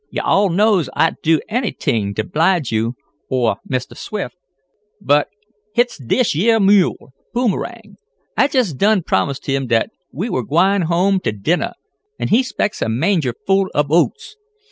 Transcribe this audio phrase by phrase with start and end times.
[0.09, 2.93] "Yo' all knows I'd do anyt'ing t' 'blige yo'
[3.29, 4.35] or Mistah Swift.
[4.99, 5.27] But
[5.75, 7.97] hits dish yeah mule, Boomerang.
[8.35, 11.73] I jest done promised him dat we were gwine home t' dinnah,
[12.17, 14.37] an' he 'spects a manger full ob oats.